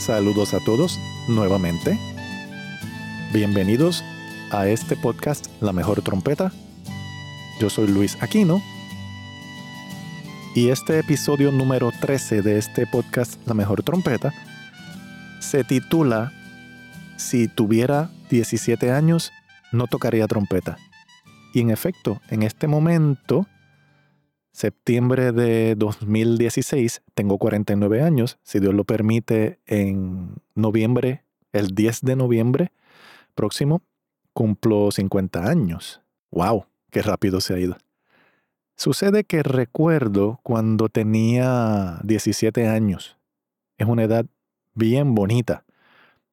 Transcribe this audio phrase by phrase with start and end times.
[0.00, 0.98] Saludos a todos
[1.28, 1.98] nuevamente.
[3.34, 4.02] Bienvenidos
[4.50, 6.52] a este podcast La Mejor Trompeta.
[7.60, 8.62] Yo soy Luis Aquino.
[10.54, 14.32] Y este episodio número 13 de este podcast La Mejor Trompeta
[15.38, 16.32] se titula
[17.18, 19.32] Si tuviera 17 años,
[19.70, 20.78] no tocaría trompeta.
[21.52, 23.46] Y en efecto, en este momento
[24.60, 32.14] septiembre de 2016, tengo 49 años, si Dios lo permite, en noviembre, el 10 de
[32.14, 32.72] noviembre
[33.34, 33.80] próximo,
[34.34, 36.02] cumplo 50 años.
[36.30, 36.66] ¡Wow!
[36.90, 37.78] ¡Qué rápido se ha ido!
[38.76, 43.16] Sucede que recuerdo cuando tenía 17 años.
[43.78, 44.26] Es una edad
[44.74, 45.64] bien bonita.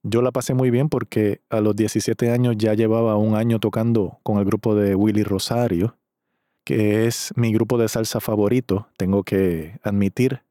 [0.03, 4.19] Yo la pasé muy bien porque a los 17 años ya llevaba un año tocando
[4.23, 5.95] con el grupo de Willy Rosario
[6.67, 10.41] que es mi grupo de salsa favorito, tengo que admitir,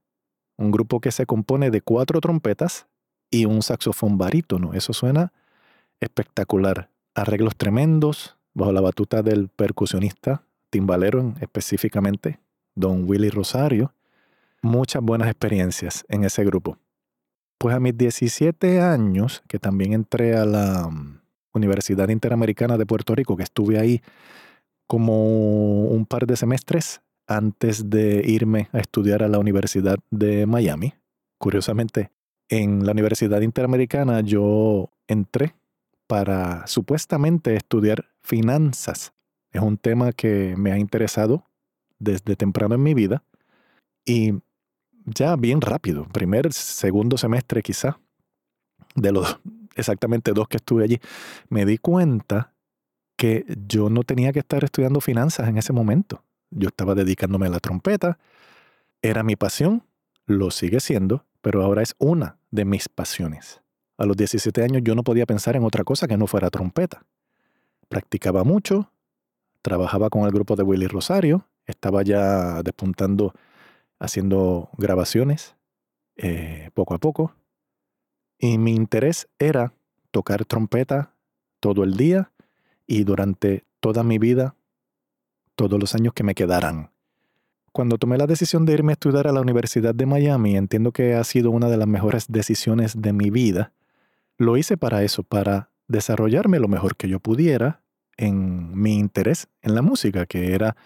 [0.57, 2.87] un grupo que se compone de cuatro trompetas
[3.31, 4.73] y un saxofón barítono.
[4.73, 5.35] Eso suena
[6.01, 6.89] espectacular.
[7.15, 12.41] Arreglos tremendos bajo la batuta del percusionista, timbalero específicamente,
[12.75, 13.93] don Willy Rosario.
[14.63, 16.79] Muchas buenas experiencias en ese grupo.
[17.59, 21.21] Pues a mis 17 años, que también entré a la mm,
[21.53, 24.01] Universidad Interamericana de Puerto Rico, que estuve ahí
[24.87, 30.95] como un par de semestres antes de irme a estudiar a la Universidad de Miami.
[31.39, 32.11] Curiosamente,
[32.49, 35.55] en la Universidad Interamericana yo entré
[36.07, 39.13] para supuestamente estudiar finanzas.
[39.53, 41.45] Es un tema que me ha interesado
[41.99, 43.25] desde temprano en mi vida
[44.05, 44.35] y
[45.05, 47.99] ya bien rápido, primer, segundo semestre quizá,
[48.95, 49.41] de los
[49.75, 51.01] exactamente dos que estuve allí,
[51.49, 52.55] me di cuenta
[53.17, 56.23] que yo no tenía que estar estudiando finanzas en ese momento.
[56.51, 58.19] Yo estaba dedicándome a la trompeta,
[59.03, 59.83] era mi pasión,
[60.27, 63.63] lo sigue siendo, pero ahora es una de mis pasiones.
[63.99, 67.05] A los 17 años yo no podía pensar en otra cosa que no fuera trompeta.
[67.89, 68.91] Practicaba mucho,
[69.63, 73.33] trabajaba con el grupo de Willy Rosario, estaba ya despuntando
[73.99, 75.57] haciendo grabaciones
[76.17, 77.35] eh, poco a poco.
[78.39, 79.73] Y mi interés era
[80.11, 81.15] tocar trompeta
[81.61, 82.31] todo el día
[82.87, 84.55] y durante toda mi vida,
[85.55, 86.91] todos los años que me quedaran.
[87.73, 91.15] Cuando tomé la decisión de irme a estudiar a la Universidad de Miami, entiendo que
[91.15, 93.73] ha sido una de las mejores decisiones de mi vida.
[94.39, 97.83] Lo hice para eso, para desarrollarme lo mejor que yo pudiera
[98.17, 100.77] en mi interés en la música, que era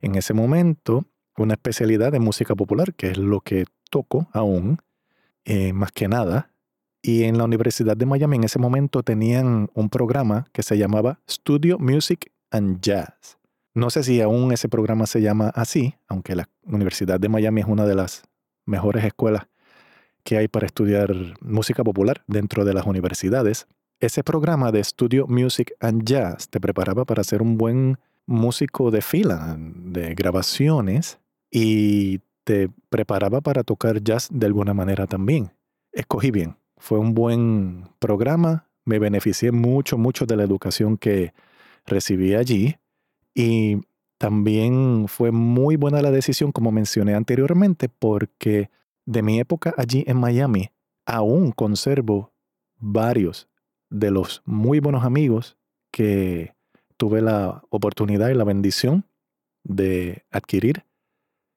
[0.00, 1.04] en ese momento
[1.36, 4.78] una especialidad de música popular, que es lo que toco aún,
[5.44, 6.49] eh, más que nada,
[7.02, 11.20] y en la Universidad de Miami en ese momento tenían un programa que se llamaba
[11.28, 13.38] Studio Music and Jazz.
[13.74, 17.66] No sé si aún ese programa se llama así, aunque la Universidad de Miami es
[17.66, 18.24] una de las
[18.66, 19.46] mejores escuelas
[20.24, 23.66] que hay para estudiar música popular dentro de las universidades.
[24.00, 29.02] Ese programa de Studio Music and Jazz te preparaba para ser un buen músico de
[29.02, 31.18] fila, de grabaciones,
[31.50, 35.52] y te preparaba para tocar jazz de alguna manera también.
[35.92, 36.59] Escogí bien.
[36.80, 41.34] Fue un buen programa, me beneficié mucho, mucho de la educación que
[41.86, 42.76] recibí allí.
[43.34, 43.82] Y
[44.16, 48.70] también fue muy buena la decisión, como mencioné anteriormente, porque
[49.04, 50.70] de mi época allí en Miami
[51.04, 52.32] aún conservo
[52.78, 53.46] varios
[53.90, 55.58] de los muy buenos amigos
[55.90, 56.54] que
[56.96, 59.04] tuve la oportunidad y la bendición
[59.64, 60.84] de adquirir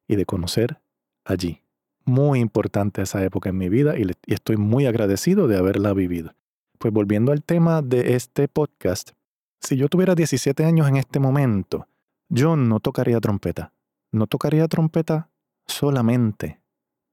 [0.05, 0.81] y de conocer
[1.23, 1.62] allí
[2.05, 6.33] muy importante esa época en mi vida y, estoy muy agradecido de haberla vivido.
[6.79, 9.11] Pues volviendo al tema de este podcast,
[9.59, 11.87] si yo tuviera 17 años en este momento,
[12.29, 13.71] yo no tocaría trompeta.
[14.11, 15.29] No tocaría trompeta
[15.65, 16.59] solamente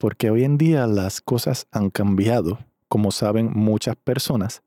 [0.00, 4.62] porque hoy en día las cosas han cambiado, como saben muchas personas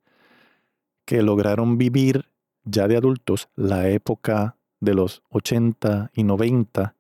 [1.06, 2.30] que lograron vivir
[2.64, 6.96] ya de adultos la época de los 80 y 90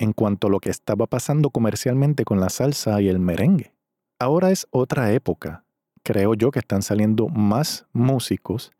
[0.00, 3.74] en cuanto a lo que estaba pasando comercialmente con la salsa y el merengue.
[4.18, 5.64] Ahora es otra época.
[6.02, 8.72] Creo yo que están saliendo más músicos,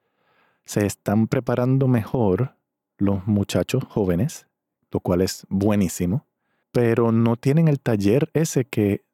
[0.64, 2.56] se están preparando mejor
[2.96, 4.46] los muchachos jóvenes,
[4.90, 6.26] lo cual es buenísimo,
[6.72, 9.05] pero no tienen el taller ese que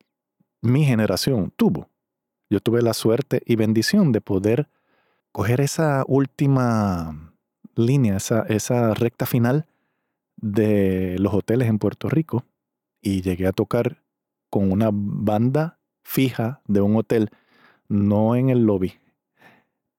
[0.62, 1.90] mi generación tuvo.
[2.48, 4.68] yo tuve la suerte y bendición de poder
[5.32, 7.32] coger esa última
[7.74, 9.66] línea, esa, esa recta final
[10.36, 12.44] de los hoteles en Puerto Rico
[13.00, 14.02] y llegué a tocar
[14.50, 17.30] con una banda fija de un hotel,
[17.88, 18.94] no en el lobby,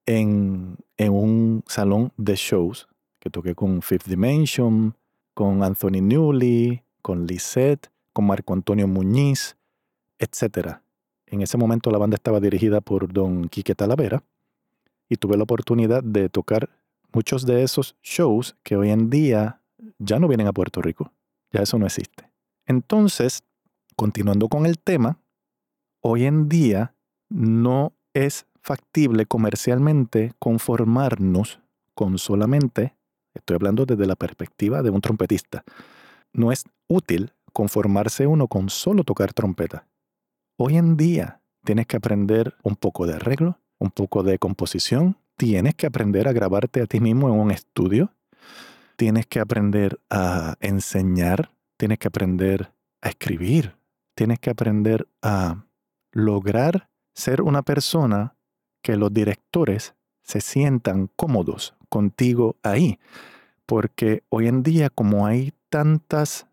[0.06, 2.88] en, en un salón de shows,
[3.18, 4.94] que toqué con Fifth Dimension,
[5.34, 9.56] con Anthony Newley, con Lisette, con Marco Antonio Muñiz,
[10.18, 10.78] etc.
[11.26, 14.22] En ese momento la banda estaba dirigida por don Quique Talavera
[15.08, 16.68] y tuve la oportunidad de tocar
[17.12, 19.60] muchos de esos shows que hoy en día
[19.98, 21.12] ya no vienen a Puerto Rico.
[21.52, 22.30] Ya eso no existe.
[22.66, 23.42] Entonces,
[23.96, 25.18] continuando con el tema,
[26.00, 26.94] hoy en día
[27.28, 31.60] no es factible comercialmente conformarnos
[31.94, 32.94] con solamente,
[33.34, 35.64] estoy hablando desde la perspectiva de un trompetista,
[36.32, 39.86] no es útil conformarse uno con solo tocar trompeta.
[40.56, 45.74] Hoy en día tienes que aprender un poco de arreglo, un poco de composición, tienes
[45.74, 48.12] que aprender a grabarte a ti mismo en un estudio,
[48.98, 53.76] tienes que aprender a enseñar, tienes que aprender a escribir,
[54.16, 55.66] tienes que aprender a
[56.10, 58.34] lograr ser una persona
[58.82, 62.98] que los directores se sientan cómodos contigo ahí.
[63.66, 66.48] Porque hoy en día, como hay tantas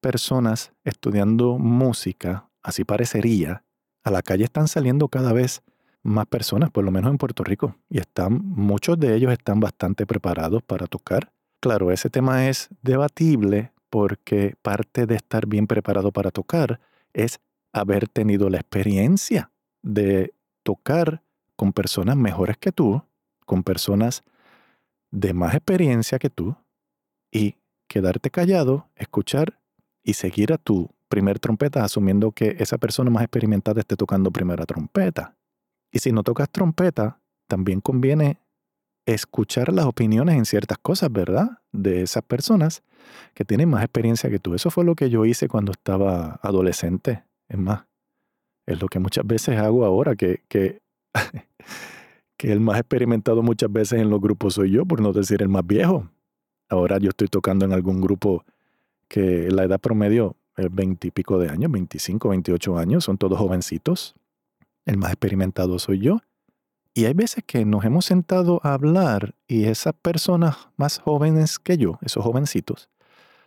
[0.00, 3.62] personas estudiando música, así parecería,
[4.04, 5.62] a la calle están saliendo cada vez
[6.02, 10.06] más personas, por lo menos en Puerto Rico, y están, muchos de ellos están bastante
[10.06, 11.30] preparados para tocar.
[11.60, 16.80] Claro, ese tema es debatible porque parte de estar bien preparado para tocar
[17.12, 17.38] es
[17.72, 19.50] haber tenido la experiencia
[19.82, 21.22] de tocar
[21.56, 23.02] con personas mejores que tú,
[23.44, 24.22] con personas
[25.10, 26.56] de más experiencia que tú,
[27.30, 27.56] y
[27.88, 29.60] quedarte callado, escuchar
[30.02, 34.64] y seguir a tu primer trompeta asumiendo que esa persona más experimentada esté tocando primera
[34.64, 35.36] trompeta.
[35.90, 38.38] Y si no tocas trompeta, también conviene
[39.14, 41.58] escuchar las opiniones en ciertas cosas, ¿verdad?
[41.72, 42.82] De esas personas
[43.34, 44.54] que tienen más experiencia que tú.
[44.54, 47.24] Eso fue lo que yo hice cuando estaba adolescente.
[47.48, 47.84] Es más,
[48.66, 50.80] es lo que muchas veces hago ahora, que, que,
[52.36, 55.48] que el más experimentado muchas veces en los grupos soy yo, por no decir el
[55.48, 56.08] más viejo.
[56.68, 58.44] Ahora yo estoy tocando en algún grupo
[59.08, 63.38] que la edad promedio es 20 y pico de años, 25, 28 años, son todos
[63.38, 64.14] jovencitos.
[64.86, 66.20] El más experimentado soy yo.
[66.92, 71.78] Y hay veces que nos hemos sentado a hablar y esas personas más jóvenes que
[71.78, 72.88] yo, esos jovencitos,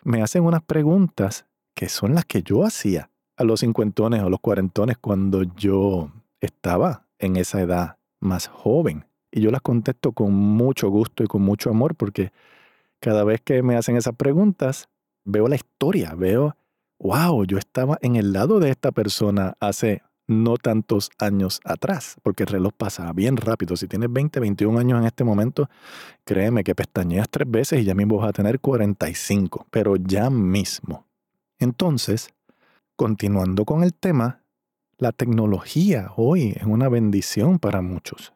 [0.03, 1.45] me hacen unas preguntas
[1.75, 7.05] que son las que yo hacía a los cincuentones o los cuarentones cuando yo estaba
[7.19, 9.05] en esa edad más joven.
[9.31, 12.31] Y yo las contesto con mucho gusto y con mucho amor porque
[12.99, 14.87] cada vez que me hacen esas preguntas,
[15.25, 16.55] veo la historia, veo,
[16.99, 20.01] wow, yo estaba en el lado de esta persona hace
[20.33, 23.77] no tantos años atrás, porque el reloj pasa bien rápido.
[23.77, 25.69] Si tienes 20, 21 años en este momento,
[26.23, 31.05] créeme que pestañeas tres veces y ya mismo vas a tener 45, pero ya mismo.
[31.59, 32.29] Entonces,
[32.95, 34.41] continuando con el tema,
[34.97, 38.33] la tecnología hoy es una bendición para muchos.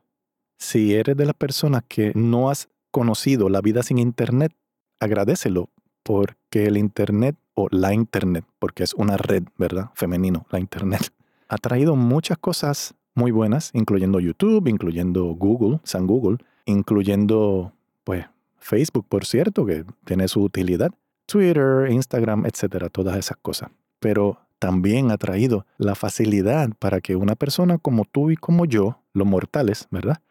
[0.57, 4.53] Si eres de las personas que no has conocido la vida sin Internet,
[4.99, 5.69] agradecelo
[6.03, 9.91] porque el Internet o la Internet, porque es una red, ¿verdad?
[9.94, 11.11] Femenino, la Internet,
[11.49, 17.73] ha traído muchas cosas muy buenas, incluyendo YouTube, incluyendo Google, San Google, incluyendo,
[18.04, 18.25] pues,
[18.59, 20.92] Facebook, por cierto, que tiene su utilidad,
[21.25, 23.69] Twitter, Instagram, etcétera, todas esas cosas.
[23.99, 28.99] Pero también ha traído la facilidad para que una persona como tú y como yo,
[29.13, 30.21] los mortales, ¿verdad?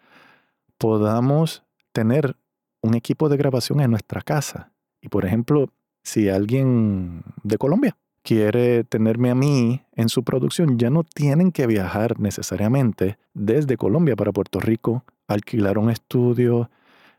[0.78, 2.36] Podamos tener
[2.82, 5.70] un equipo de grabación en nuestra casa y por ejemplo,
[6.02, 7.96] si alguien de Colombia
[8.26, 14.16] quiere tenerme a mí en su producción, ya no tienen que viajar necesariamente desde Colombia
[14.16, 16.68] para Puerto Rico, alquilar un estudio,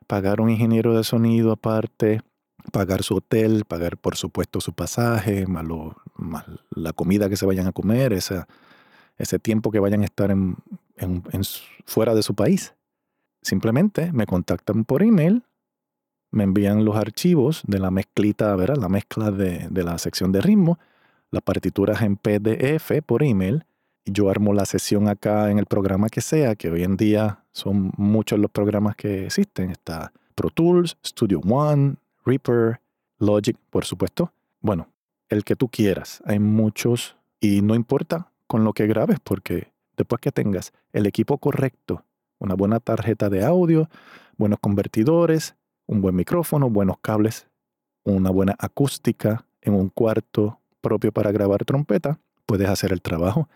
[0.05, 2.19] pagar un ingeniero de sonido aparte,
[2.73, 7.71] pagar su hotel, pagar por supuesto su pasaje, más, la comida que se vayan a
[7.71, 10.57] comer, ese tiempo que vayan a estar en,
[11.85, 12.75] fuera de su país.
[13.41, 15.43] Simplemente me contactan por email
[16.31, 18.77] me envían los archivos de la mezclita, ¿verdad?
[18.77, 20.79] La mezcla de, la sección de ritmo,
[21.31, 23.65] las partituras en PDF por email.
[24.05, 27.91] Yo armo la sesión acá en el programa que sea, que hoy en día son
[27.97, 29.69] muchos los programas que existen.
[29.69, 32.79] Está Pro Tools, Studio One, Reaper,
[33.19, 34.31] Logic, por supuesto.
[34.61, 34.87] Bueno,
[35.29, 36.21] el que tú quieras.
[36.25, 41.37] Hay muchos y no importa con lo que grabes porque después que tengas el equipo
[41.37, 42.05] correcto,
[42.39, 43.89] una buena tarjeta de audio,
[44.37, 45.55] buenos convertidores,
[45.85, 47.47] un buen micrófono, buenos cables,
[48.03, 53.49] una buena acústica en un cuarto propio para grabar trompeta, puedes hacer el trabajo.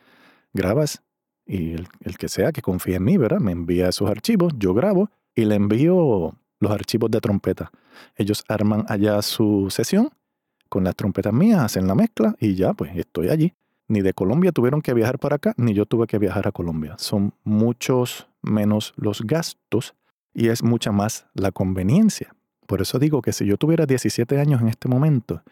[0.53, 1.01] Grabas
[1.45, 3.39] y el, el, que sea que confíe en mí, ¿verdad?
[3.39, 7.71] Me envía esos archivos, yo grabo y le envío los archivos de trompeta.
[8.15, 10.09] Ellos arman allá su sesión
[10.69, 13.53] con las trompetas mías, hacen la mezcla y ya, pues estoy allí.
[13.87, 16.95] Ni de Colombia tuvieron que viajar para acá, ni yo tuve que viajar a Colombia.
[16.97, 19.95] Son muchos menos los gastos
[20.33, 22.33] y es mucha más la conveniencia.
[22.67, 25.43] Por eso digo que si yo tuviera 17 años en este momento,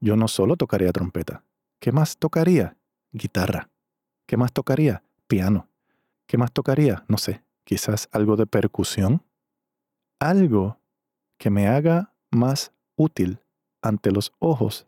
[0.00, 1.42] yo no solo tocaría trompeta.
[1.80, 2.76] ¿Qué más tocaría?
[3.12, 3.68] Guitarra.
[4.26, 5.02] ¿Qué más tocaría?
[5.26, 5.68] Piano.
[6.26, 7.04] ¿Qué más tocaría?
[7.08, 9.22] No sé, quizás algo de percusión.
[10.18, 10.78] Algo
[11.38, 13.40] que me haga más útil
[13.82, 14.86] ante los ojos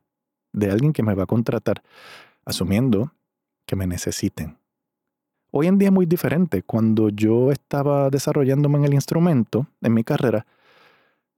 [0.52, 1.82] de alguien que me va a contratar,
[2.44, 3.12] asumiendo
[3.66, 4.58] que me necesiten.
[5.50, 6.62] Hoy en día es muy diferente.
[6.62, 10.46] Cuando yo estaba desarrollándome en el instrumento, en mi carrera,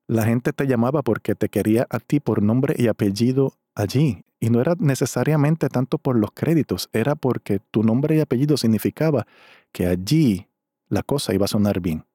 [0.07, 4.25] la gente te llamaba porque te quería a ti por nombre y apellido allí.
[4.39, 9.27] Y no era necesariamente tanto por los créditos, era porque tu nombre y apellido significaba
[9.73, 10.49] que allí
[10.89, 12.07] la cosa iba a sonar bien.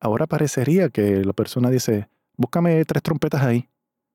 [0.00, 3.68] Ahora parecería que la persona dice, búscame tres trompetas ahí.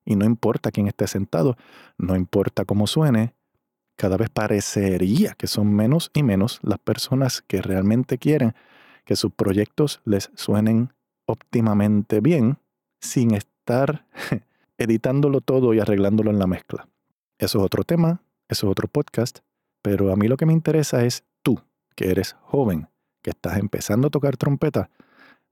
[0.04, 1.56] Y no importa quién esté sentado,
[1.96, 3.34] no importa cómo suene,
[3.96, 8.54] cada vez parecería que son menos y menos las personas que realmente quieren
[9.04, 10.92] que sus proyectos les suenen
[11.26, 12.58] óptimamente bien
[13.00, 14.06] sin estar
[14.78, 16.88] editándolo todo y arreglándolo en la mezcla.
[17.38, 19.40] Eso es otro tema, eso es otro podcast,
[19.82, 21.60] pero a mí lo que me interesa es tú,
[21.94, 22.88] que eres joven,
[23.22, 24.90] que estás empezando a tocar trompeta.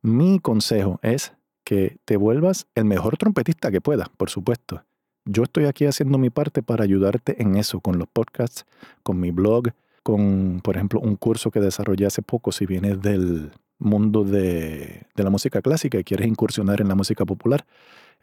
[0.02, 4.85] Mi consejo es que te vuelvas el mejor trompetista que puedas, por supuesto.
[5.25, 8.64] Yo estoy aquí haciendo mi parte para ayudarte en eso, con los podcasts,
[9.02, 9.73] con mi blog,
[10.04, 15.25] con, por ejemplo, un curso que desarrollé hace poco, si vienes del mundo de, de
[15.25, 17.66] la música clásica y quieres incursionar en la música popular.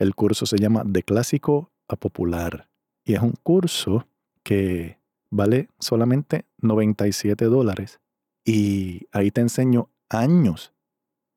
[0.04, 2.68] El curso se llama De Clásico a Popular
[3.06, 4.06] y es un curso
[4.44, 8.02] que vale solamente 97 dólares
[8.44, 10.74] y ahí te enseño años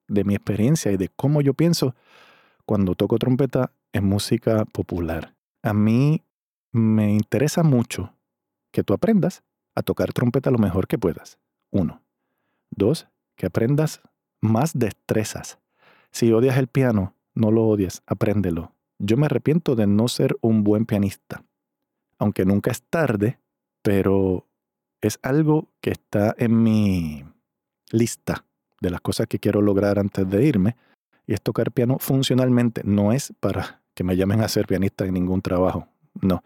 [0.08, 1.94] de mi experiencia y de cómo yo pienso
[2.64, 6.24] cuando toco trompeta en música popular a mí
[6.72, 8.14] me interesa mucho
[8.72, 9.44] que tú aprendas
[9.76, 11.38] a tocar trompeta lo mejor que puedas.
[11.70, 12.02] Uno.
[12.70, 13.06] Dos,
[13.36, 14.00] que aprendas
[14.40, 15.60] más destrezas.
[16.10, 18.72] Si odias el piano, no lo odies, apréndelo.
[18.98, 21.44] Yo me arrepiento de no ser un buen pianista.
[22.18, 23.38] Aunque nunca es tarde,
[23.82, 24.48] pero
[25.00, 27.24] es algo que está en mi
[27.92, 28.44] lista
[28.80, 30.76] de las cosas que quiero lograr antes de irme.
[31.26, 32.82] Y es tocar piano funcionalmente.
[32.84, 35.88] No es para que me llamen a ser pianista en ningún trabajo,
[36.20, 36.42] no.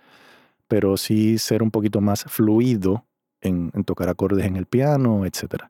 [0.69, 3.05] Pero sí ser un poquito más fluido
[3.41, 5.65] en, tocar acordes en el piano, etc.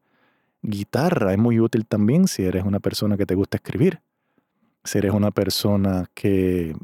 [0.63, 4.03] Guitarra es muy útil también si eres una persona que te gusta escribir,
[4.85, 6.75] si eres una persona que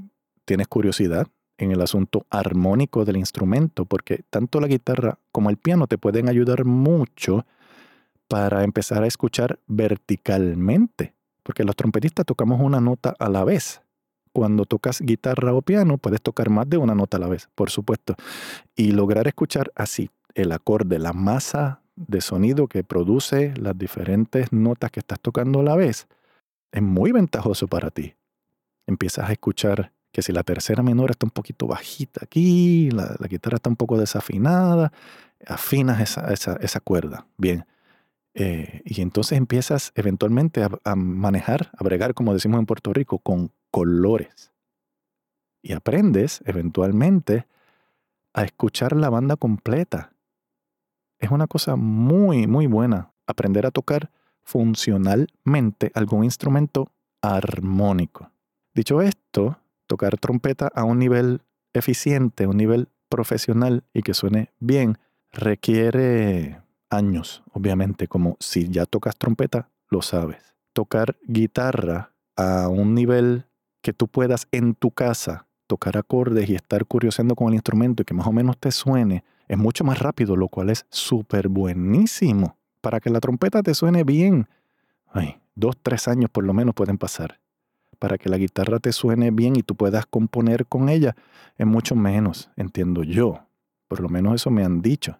[0.44, 1.26] tienes curiosidad
[1.58, 6.28] en el asunto armónico del instrumento, porque tanto la guitarra como el piano te pueden
[6.28, 7.46] ayudar mucho
[8.28, 13.82] para empezar a escuchar verticalmente, porque los trompetistas tocamos una nota a la vez.
[14.32, 17.70] Cuando tocas guitarra o piano, puedes tocar más de una nota a la vez, por
[17.70, 18.16] supuesto,
[18.74, 24.90] y lograr escuchar así el acorde, la masa de sonido que produce las diferentes notas
[24.90, 26.06] que estás tocando a la vez,
[26.76, 28.14] es muy ventajoso para ti.
[28.86, 33.56] Empiezas a escuchar que si la tercera menor está un poquito bajita aquí, la, guitarra
[33.56, 34.92] está un poco desafinada,
[35.46, 37.26] afinas esa, esa, cuerda.
[37.38, 37.64] Bien.
[38.34, 43.20] Eh, y entonces empiezas eventualmente a, a, manejar, a bregar, como decimos en Puerto Rico,
[43.20, 44.52] con colores.
[45.62, 47.46] Y aprendes eventualmente
[48.34, 50.12] a escuchar la banda completa.
[51.18, 54.10] Es una cosa muy, muy buena aprender a tocar
[54.46, 58.30] funcionalmente algún instrumento armónico.
[58.74, 61.42] Dicho esto, tocar trompeta a un nivel
[61.74, 64.98] eficiente, a un nivel profesional y que suene bien,
[65.32, 70.54] requiere años, obviamente, como si ya tocas trompeta, lo sabes.
[70.72, 73.46] Tocar guitarra a un nivel
[73.82, 78.04] que tú puedas en tu casa tocar acordes y estar curioseando con el instrumento y
[78.04, 82.56] que más o menos te suene, es mucho más rápido, lo cual es súper buenísimo.
[82.86, 84.46] Para que la trompeta te suene bien,
[85.08, 87.40] ay, dos, tres años por lo menos pueden pasar.
[87.98, 91.16] Para que la guitarra te suene bien y tú puedas componer con ella,
[91.58, 93.40] es mucho menos, entiendo yo.
[93.88, 95.18] Por lo menos eso me han dicho.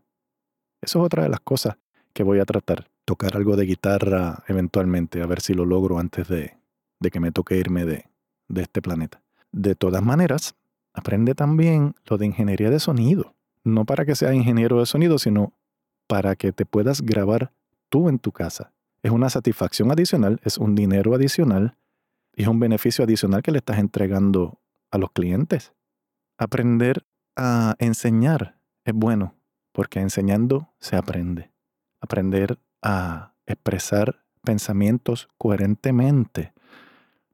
[0.80, 1.76] Eso es otra de las cosas
[2.12, 2.86] que voy a tratar.
[3.04, 6.56] Tocar algo de guitarra eventualmente, a ver si lo logro antes de,
[7.00, 8.04] de que me toque irme de,
[8.46, 9.22] de este planeta.
[9.50, 10.54] De todas maneras,
[10.92, 13.34] aprende también lo de ingeniería de sonido.
[13.64, 15.52] No para que seas ingeniero de sonido, sino
[16.06, 17.52] para que te puedas grabar
[17.88, 18.72] tú en tu casa.
[19.02, 21.76] Es una satisfacción adicional, es un dinero adicional
[22.34, 24.60] y es un beneficio adicional que le estás entregando
[24.90, 25.72] a los clientes.
[26.38, 29.34] Aprender a enseñar es bueno,
[29.72, 31.50] porque enseñando se aprende.
[32.00, 36.52] Aprender a expresar pensamientos coherentemente.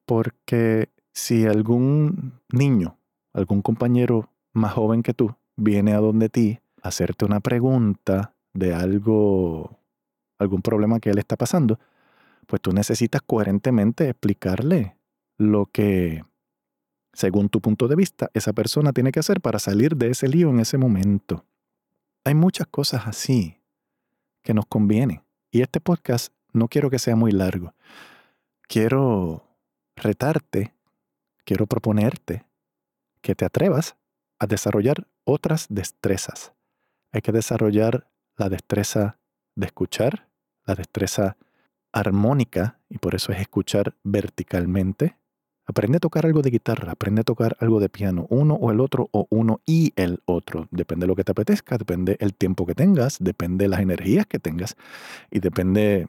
[0.05, 2.97] Porque si algún niño,
[3.33, 8.73] algún compañero más joven que tú, viene a donde ti a hacerte una pregunta de
[8.73, 9.79] algo,
[10.37, 11.79] algún problema que él está pasando,
[12.47, 14.95] pues tú necesitas coherentemente explicarle
[15.37, 16.23] lo que,
[17.13, 20.49] según tu punto de vista, esa persona tiene que hacer para salir de ese lío
[20.49, 21.45] en ese momento.
[22.23, 23.59] Hay muchas cosas así
[24.43, 25.23] que nos convienen.
[25.51, 27.73] Y este podcast no quiero que sea muy largo.
[28.67, 29.47] Quiero
[29.95, 30.73] retarte,
[31.43, 32.45] quiero proponerte
[33.21, 33.95] que te atrevas
[34.39, 36.53] a desarrollar otras destrezas.
[37.11, 38.07] Hay que desarrollar
[38.37, 39.19] la destreza
[39.55, 40.27] de escuchar,
[40.65, 41.37] la destreza
[41.91, 45.17] armónica, y por eso es escuchar verticalmente.
[45.65, 48.79] Aprende a tocar algo de guitarra, aprende a tocar algo de piano, uno o el
[48.79, 50.67] otro, o uno y el otro.
[50.71, 54.25] Depende de lo que te apetezca, depende el tiempo que tengas, depende de las energías
[54.25, 54.75] que tengas,
[55.31, 56.07] y depende,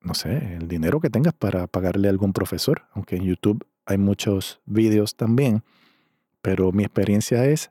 [0.00, 3.98] no sé, el dinero que tengas para pagarle a algún profesor, aunque en YouTube hay
[3.98, 5.62] muchos vídeos también,
[6.42, 7.70] pero mi experiencia es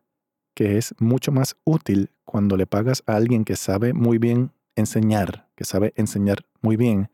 [0.54, 5.48] que es mucho más útil cuando le pagas a alguien que sabe muy bien enseñar,
[5.56, 7.10] que sabe enseñar muy bien,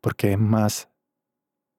[0.00, 0.88] porque es más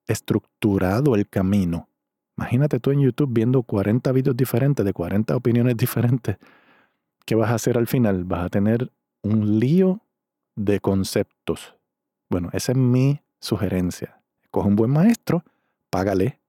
[0.06, 1.88] estructurado el camino.
[2.36, 6.36] Imagínate tú en YouTube viendo 40 vídeos diferentes, de 40 opiniones diferentes.
[7.24, 8.24] ¿Qué vas a hacer al final?
[8.24, 10.02] Vas a tener un lío
[10.56, 11.74] de conceptos.
[12.28, 14.20] Bueno, esa es mi sugerencia.
[14.50, 15.44] Coge un buen maestro,
[15.90, 16.40] págale.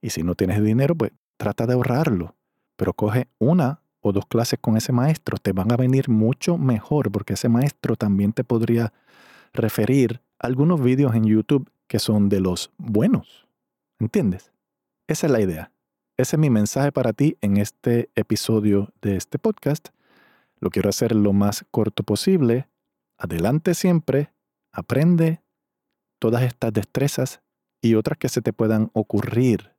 [0.00, 2.36] Y si no tienes dinero, pues trata de ahorrarlo.
[2.76, 5.38] Pero coge una o dos clases con ese maestro.
[5.38, 8.92] Te van a venir mucho mejor porque ese maestro también te podría
[9.54, 13.46] referir algunos vídeos en YouTube que son de los buenos.
[13.98, 14.52] ¿Entiendes?
[15.06, 15.72] Esa es la idea.
[16.16, 19.88] Ese es mi mensaje para ti en este episodio de este podcast.
[20.58, 22.68] Lo quiero hacer lo más corto posible.
[23.16, 24.32] Adelante siempre.
[24.72, 25.42] Aprende
[26.18, 27.40] todas estas destrezas
[27.80, 29.72] y otras que se te puedan ocurrir.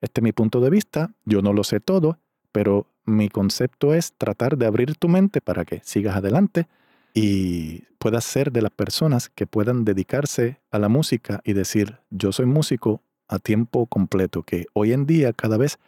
[0.00, 1.14] Este es mi punto de vista.
[1.24, 2.18] Yo no lo sé todo,
[2.52, 6.68] pero mi concepto es tratar de abrir tu mente para que sigas adelante
[7.14, 12.32] y puedas ser de las personas que puedan dedicarse a la música y decir, yo
[12.32, 15.78] soy músico a tiempo completo, que hoy en día cada vez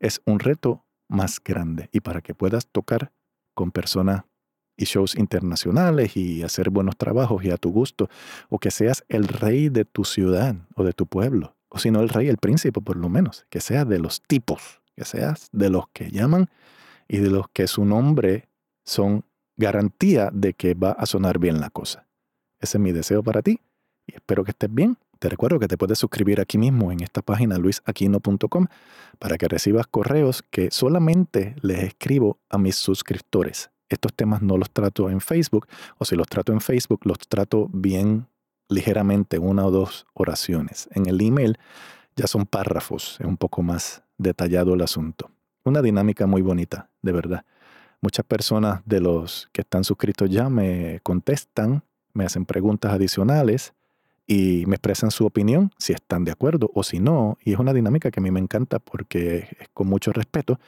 [0.00, 3.12] es un reto más grande y para que puedas tocar
[3.54, 4.24] con personas
[4.76, 8.08] y shows internacionales y hacer buenos trabajos y a tu gusto,
[8.48, 12.00] o que seas el rey de tu ciudad o de tu pueblo, o si no
[12.00, 15.70] el rey, el príncipe por lo menos, que seas de los tipos, que seas de
[15.70, 16.50] los que llaman
[17.08, 18.48] y de los que su nombre
[18.84, 19.24] son
[19.56, 22.06] garantía de que va a sonar bien la cosa.
[22.60, 23.60] Ese es mi deseo para ti
[24.06, 24.96] y espero que estés bien.
[25.18, 28.66] Te recuerdo que te puedes suscribir aquí mismo en esta página luisaquino.com
[29.18, 33.70] para que recibas correos que solamente les escribo a mis suscriptores.
[33.88, 37.68] Estos temas no los trato en Facebook o si los trato en Facebook los trato
[37.72, 38.26] bien
[38.68, 40.88] ligeramente, una o dos oraciones.
[40.92, 41.58] En el email
[42.16, 45.30] ya son párrafos, es un poco más detallado el asunto.
[45.64, 47.44] Una dinámica muy bonita, de verdad.
[48.00, 53.72] Muchas personas de los que están suscritos ya me contestan, me hacen preguntas adicionales
[54.26, 57.38] y me expresan su opinión, si están de acuerdo o si no.
[57.44, 60.58] Y es una dinámica que a mí me encanta porque es con mucho respeto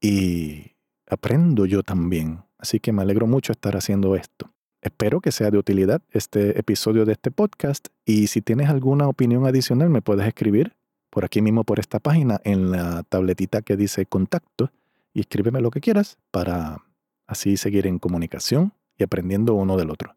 [0.00, 0.72] y
[1.08, 2.42] aprendo yo también.
[2.58, 4.50] Así que me alegro mucho estar haciendo esto.
[4.82, 9.46] Espero que sea de utilidad este episodio de este podcast y si tienes alguna opinión
[9.46, 10.74] adicional me puedes escribir
[11.08, 14.72] por aquí mismo por esta página en la tabletita que dice contacto
[15.14, 16.82] y escríbeme lo que quieras para
[17.28, 20.16] así seguir en comunicación y aprendiendo uno del otro.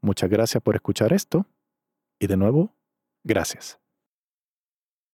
[0.00, 1.46] Muchas gracias por escuchar esto
[2.20, 2.72] y de nuevo,
[3.24, 3.80] gracias.